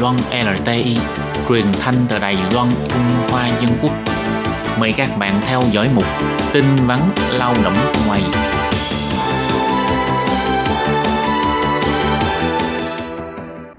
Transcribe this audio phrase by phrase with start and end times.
[0.00, 0.96] Loan LTI,
[1.48, 3.92] truyền thanh từ Đài Loan, Trung Hoa Dân Quốc.
[4.80, 6.04] Mời các bạn theo dõi mục
[6.52, 7.00] tin vắn
[7.38, 7.74] lao động
[8.06, 8.20] ngoài.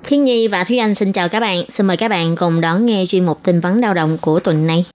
[0.04, 1.64] Khiến Nhi và Thúy Anh xin chào các bạn.
[1.70, 4.68] Xin mời các bạn cùng đón nghe chuyên mục tin vắn lao động của tuần
[4.68, 4.86] này.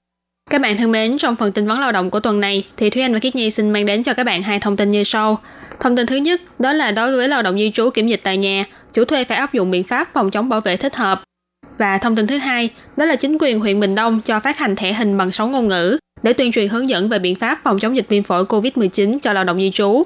[0.50, 3.02] Các bạn thân mến, trong phần tin vấn lao động của tuần này thì Thúy
[3.02, 5.38] Anh và Khiết Nhi xin mang đến cho các bạn hai thông tin như sau.
[5.80, 8.36] Thông tin thứ nhất, đó là đối với lao động di trú kiểm dịch tại
[8.36, 11.22] nhà, chủ thuê phải áp dụng biện pháp phòng chống bảo vệ thích hợp.
[11.78, 14.76] Và thông tin thứ hai, đó là chính quyền huyện Bình Đông cho phát hành
[14.76, 17.78] thẻ hình bằng 6 ngôn ngữ để tuyên truyền hướng dẫn về biện pháp phòng
[17.78, 20.02] chống dịch viêm phổi COVID-19 cho lao động di trú.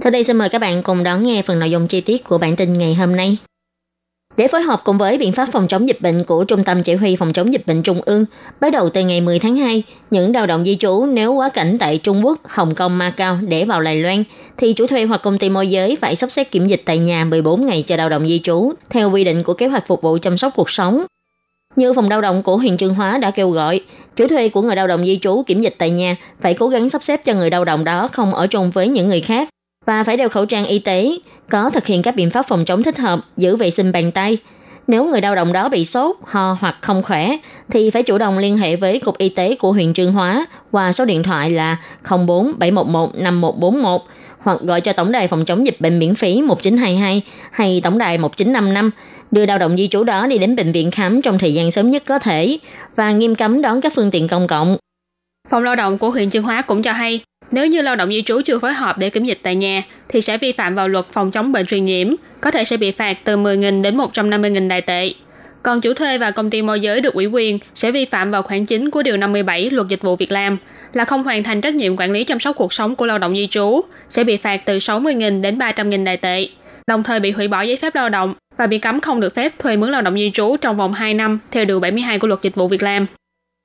[0.00, 2.38] Sau đây xin mời các bạn cùng đón nghe phần nội dung chi tiết của
[2.38, 3.38] bản tin ngày hôm nay.
[4.38, 6.94] Để phối hợp cùng với biện pháp phòng chống dịch bệnh của Trung tâm Chỉ
[6.94, 8.24] huy Phòng chống dịch bệnh Trung ương,
[8.60, 11.78] bắt đầu từ ngày 10 tháng 2, những lao động di trú nếu quá cảnh
[11.78, 14.24] tại Trung Quốc, Hồng Kông, Macau để vào Đài Loan,
[14.56, 17.24] thì chủ thuê hoặc công ty môi giới phải sắp xếp kiểm dịch tại nhà
[17.24, 20.18] 14 ngày cho lao động di trú, theo quy định của kế hoạch phục vụ
[20.22, 21.04] chăm sóc cuộc sống.
[21.76, 23.80] Như phòng lao động của huyện Trương Hóa đã kêu gọi,
[24.16, 26.88] chủ thuê của người lao động di trú kiểm dịch tại nhà phải cố gắng
[26.88, 29.48] sắp xếp cho người lao động đó không ở chung với những người khác
[29.88, 31.18] và phải đeo khẩu trang y tế,
[31.50, 34.38] có thực hiện các biện pháp phòng chống thích hợp, giữ vệ sinh bàn tay.
[34.86, 37.36] Nếu người lao động đó bị sốt, ho hoặc không khỏe,
[37.70, 40.92] thì phải chủ động liên hệ với Cục Y tế của huyện Trương Hóa qua
[40.92, 41.76] số điện thoại là
[42.26, 44.00] 04 711 5141
[44.38, 48.18] hoặc gọi cho Tổng đài phòng chống dịch bệnh miễn phí 1922 hay Tổng đài
[48.18, 48.90] 1955
[49.30, 51.90] đưa lao động di trú đó đi đến bệnh viện khám trong thời gian sớm
[51.90, 52.58] nhất có thể
[52.96, 54.76] và nghiêm cấm đón các phương tiện công cộng.
[55.48, 58.22] Phòng lao động của huyện Trương Hóa cũng cho hay, nếu như lao động di
[58.22, 61.06] trú chưa phối hợp để kiểm dịch tại nhà, thì sẽ vi phạm vào luật
[61.12, 64.80] phòng chống bệnh truyền nhiễm, có thể sẽ bị phạt từ 10.000 đến 150.000 đài
[64.80, 65.12] tệ.
[65.62, 68.42] Còn chủ thuê và công ty môi giới được ủy quyền sẽ vi phạm vào
[68.42, 70.58] khoản chính của Điều 57 Luật Dịch vụ Việc làm
[70.92, 73.36] là không hoàn thành trách nhiệm quản lý chăm sóc cuộc sống của lao động
[73.36, 76.48] di trú, sẽ bị phạt từ 60.000 đến 300.000 đài tệ,
[76.86, 79.52] đồng thời bị hủy bỏ giấy phép lao động và bị cấm không được phép
[79.58, 82.42] thuê mướn lao động di trú trong vòng 2 năm theo Điều 72 của Luật
[82.42, 83.06] Dịch vụ Việc làm.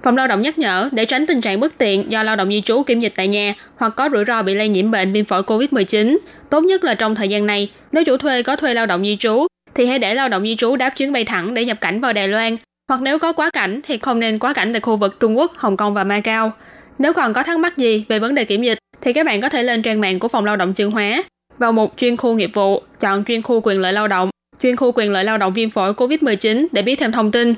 [0.03, 2.61] Phòng lao động nhắc nhở để tránh tình trạng bất tiện do lao động di
[2.61, 5.41] trú kiểm dịch tại nhà hoặc có rủi ro bị lây nhiễm bệnh viêm phổi
[5.41, 6.17] COVID-19.
[6.49, 9.17] Tốt nhất là trong thời gian này, nếu chủ thuê có thuê lao động di
[9.19, 12.01] trú, thì hãy để lao động di trú đáp chuyến bay thẳng để nhập cảnh
[12.01, 12.57] vào Đài Loan.
[12.89, 15.53] Hoặc nếu có quá cảnh thì không nên quá cảnh tại khu vực Trung Quốc,
[15.57, 16.51] Hồng Kông và Macau.
[16.99, 19.49] Nếu còn có thắc mắc gì về vấn đề kiểm dịch, thì các bạn có
[19.49, 21.23] thể lên trang mạng của Phòng Lao động Trường Hóa,
[21.57, 24.29] vào một chuyên khu nghiệp vụ, chọn chuyên khu quyền lợi lao động,
[24.63, 27.53] chuyên khu quyền lợi lao động viêm phổi COVID-19 để biết thêm thông tin.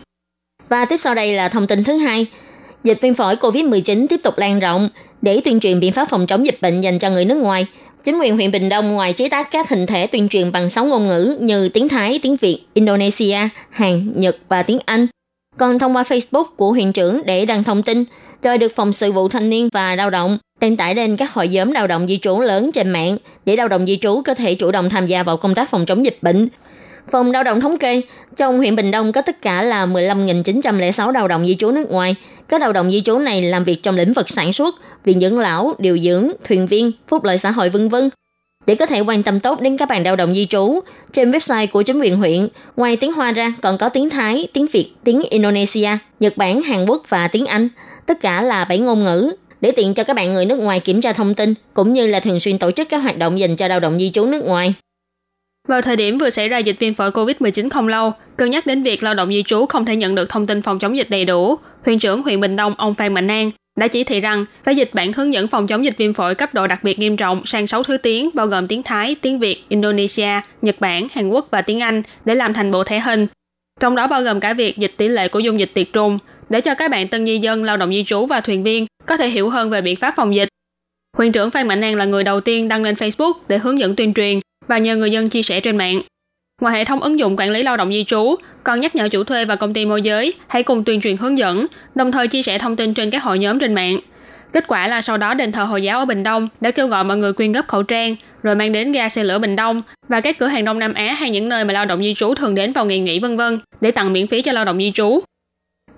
[0.69, 2.25] Và tiếp sau đây là thông tin thứ hai.
[2.83, 4.89] Dịch viêm phổi COVID-19 tiếp tục lan rộng.
[5.21, 7.65] Để tuyên truyền biện pháp phòng chống dịch bệnh dành cho người nước ngoài,
[8.03, 10.85] chính quyền huyện Bình Đông ngoài chế tác các hình thể tuyên truyền bằng 6
[10.85, 13.37] ngôn ngữ như tiếng Thái, tiếng Việt, Indonesia,
[13.69, 15.07] Hàn, Nhật và tiếng Anh,
[15.57, 18.03] còn thông qua Facebook của huyện trưởng để đăng thông tin,
[18.43, 21.47] rồi được phòng sự vụ thanh niên và lao động đăng tải lên các hội
[21.47, 24.55] nhóm lao động di trú lớn trên mạng để lao động di trú có thể
[24.55, 26.47] chủ động tham gia vào công tác phòng chống dịch bệnh
[27.11, 28.01] Phòng lao động thống kê,
[28.35, 32.15] trong huyện Bình Đông có tất cả là 15.906 lao động di trú nước ngoài.
[32.49, 35.39] Các lao động di trú này làm việc trong lĩnh vực sản xuất, viện dưỡng
[35.39, 37.95] lão, điều dưỡng, thuyền viên, phúc lợi xã hội v.v.
[38.67, 40.79] Để có thể quan tâm tốt đến các bạn lao động di trú,
[41.13, 44.67] trên website của chính quyền huyện, ngoài tiếng Hoa ra còn có tiếng Thái, tiếng
[44.67, 45.89] Việt, tiếng Indonesia,
[46.19, 47.69] Nhật Bản, Hàn Quốc và tiếng Anh.
[48.05, 51.01] Tất cả là 7 ngôn ngữ để tiện cho các bạn người nước ngoài kiểm
[51.01, 53.67] tra thông tin cũng như là thường xuyên tổ chức các hoạt động dành cho
[53.67, 54.73] lao động di trú nước ngoài.
[55.67, 58.83] Vào thời điểm vừa xảy ra dịch viêm phổi COVID-19 không lâu, cân nhắc đến
[58.83, 61.25] việc lao động di trú không thể nhận được thông tin phòng chống dịch đầy
[61.25, 61.55] đủ,
[61.85, 64.89] huyện trưởng huyện Bình Đông ông Phan Mạnh An đã chỉ thị rằng phải dịch
[64.93, 67.67] bản hướng dẫn phòng chống dịch viêm phổi cấp độ đặc biệt nghiêm trọng sang
[67.67, 71.61] 6 thứ tiếng bao gồm tiếng Thái, tiếng Việt, Indonesia, Nhật Bản, Hàn Quốc và
[71.61, 73.27] tiếng Anh để làm thành bộ thể hình.
[73.79, 76.61] Trong đó bao gồm cả việc dịch tỷ lệ của dung dịch tiệt trùng để
[76.61, 79.27] cho các bạn tân di dân, lao động di trú và thuyền viên có thể
[79.27, 80.47] hiểu hơn về biện pháp phòng dịch.
[81.17, 83.95] Huyện trưởng Phan Mạnh An là người đầu tiên đăng lên Facebook để hướng dẫn
[83.95, 86.01] tuyên truyền và nhờ người dân chia sẻ trên mạng.
[86.61, 89.23] Ngoài hệ thống ứng dụng quản lý lao động di trú, còn nhắc nhở chủ
[89.23, 91.65] thuê và công ty môi giới hãy cùng tuyên truyền hướng dẫn,
[91.95, 93.99] đồng thời chia sẻ thông tin trên các hội nhóm trên mạng.
[94.53, 97.03] Kết quả là sau đó đền thờ Hồi giáo ở Bình Đông đã kêu gọi
[97.03, 100.21] mọi người quyên góp khẩu trang, rồi mang đến ga xe lửa Bình Đông và
[100.21, 102.55] các cửa hàng Đông Nam Á hay những nơi mà lao động di trú thường
[102.55, 105.19] đến vào ngày nghỉ vân vân để tặng miễn phí cho lao động di trú.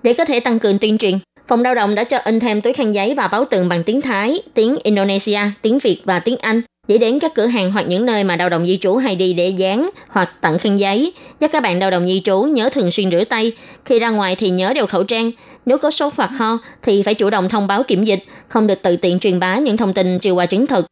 [0.03, 2.73] Để có thể tăng cường tuyên truyền, Phòng lao động đã cho in thêm túi
[2.73, 6.61] khăn giấy và báo tường bằng tiếng Thái, tiếng Indonesia, tiếng Việt và tiếng Anh
[6.87, 9.33] để đến các cửa hàng hoặc những nơi mà lao đồng di trú hay đi
[9.33, 11.13] để dán hoặc tặng khăn giấy.
[11.39, 13.51] Nhắc các bạn lao đồng di trú nhớ thường xuyên rửa tay.
[13.85, 15.31] Khi ra ngoài thì nhớ đeo khẩu trang.
[15.65, 18.81] Nếu có sốt hoặc ho thì phải chủ động thông báo kiểm dịch, không được
[18.81, 20.85] tự tiện truyền bá những thông tin chưa qua chứng thực.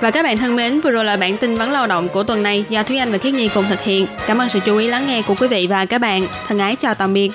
[0.00, 2.42] Và các bạn thân mến, vừa rồi là bản tin vấn lao động của tuần
[2.42, 4.06] này do Thúy Anh và Khiết Nhi cùng thực hiện.
[4.26, 6.26] Cảm ơn sự chú ý lắng nghe của quý vị và các bạn.
[6.46, 7.30] Thân ái chào tạm biệt.